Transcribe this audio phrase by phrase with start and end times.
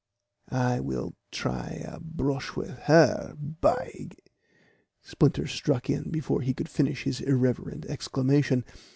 [0.49, 4.07] I will try a brush with her, by"
[5.03, 8.65] Splinter struck in before he could finish his irreverent exclamation.